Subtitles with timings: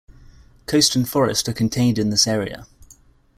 [0.65, 2.65] Coast and forest are contained in this area.